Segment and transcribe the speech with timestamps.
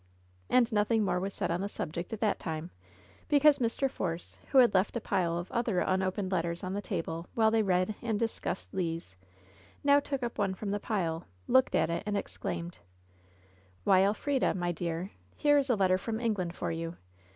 [0.49, 2.71] And nothing more was said on the subject at that time,
[3.29, 3.87] because Mr.
[3.87, 7.61] Force, who had left a pile of other imopened letters on the table while they
[7.61, 9.15] read and dis cussed Le's,
[9.83, 12.79] now took up one from the pile, looked at it, and exclaimed:
[13.83, 16.97] "Why, Elfrida, my dear, here is a letter from Eng land for you.